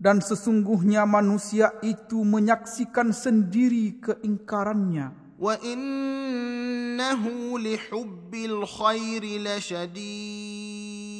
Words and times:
Dan 0.00 0.20
sesungguhnya 0.24 1.04
manusia 1.04 1.76
itu 1.84 2.24
menyaksikan 2.24 3.12
sendiri 3.12 4.00
keingkarannya. 4.00 5.23
وإنه 5.40 7.22
لحب 7.58 8.34
الخير 8.34 9.24
لشديد 9.24 11.10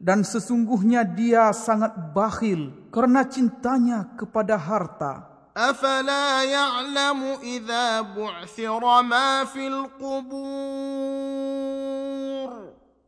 Dan 0.00 0.24
sesungguhnya 0.24 1.04
dia 1.04 1.52
sangat 1.52 1.92
bakhil 2.16 2.88
kerana 2.88 3.28
cintanya 3.28 4.08
kepada 4.16 4.56
harta. 4.56 5.30
أفلا 5.50 6.44
يعلم 6.46 7.42
إذا 7.42 8.00
بعثر 8.14 9.02
ما 9.02 9.44
في 9.44 9.66
القبور 9.68 11.10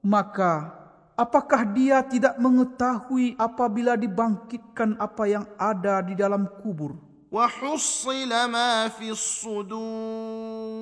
Maka, 0.03 0.75
apakah 1.15 1.63
dia 1.71 2.03
tidak 2.03 2.35
mengetahui 2.43 3.39
apabila 3.39 3.95
dibangkitkan 3.95 4.99
apa 4.99 5.31
yang 5.31 5.47
ada 5.55 6.03
di 6.03 6.19
dalam 6.19 6.51
kubur? 6.59 6.99
وحصل 7.33 8.29
ما 8.53 8.89
في 8.89 9.11
الصدور 9.11 10.73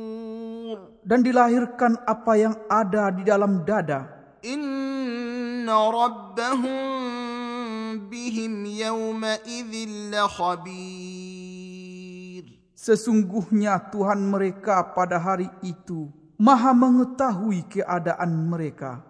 Dan 1.06 1.22
dilahirkan 1.24 1.96
apa 2.04 2.32
yang 2.36 2.54
ada 2.66 3.10
di 3.14 3.22
dalam 3.22 3.62
dada? 3.62 4.18
إن 4.44 5.68
ربهم 5.68 6.90
بهم 8.10 8.52
يومئذ 8.66 9.72
لخبير 10.10 11.50
Sesungguhnya 12.80 13.92
Tuhan 13.92 14.24
mereka 14.24 14.96
pada 14.96 15.20
hari 15.20 15.52
itu 15.60 16.08
maha 16.40 16.72
mengetahui 16.72 17.68
keadaan 17.68 18.48
mereka. 18.48 19.04